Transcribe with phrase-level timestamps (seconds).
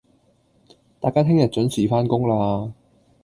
[0.99, 2.71] 大家聽日準時返工喇